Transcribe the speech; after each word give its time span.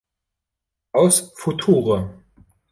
Aus 0.93 1.31
future! 1.35 2.09